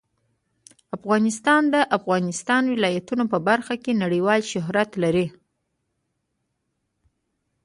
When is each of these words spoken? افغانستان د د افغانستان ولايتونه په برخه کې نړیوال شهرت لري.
افغانستان 0.97 1.61
د 1.69 1.69
د 1.73 1.75
افغانستان 1.97 2.63
ولايتونه 2.73 3.23
په 3.33 3.37
برخه 3.47 3.75
کې 3.83 3.99
نړیوال 4.03 4.41
شهرت 4.51 4.89
لري. 5.03 5.27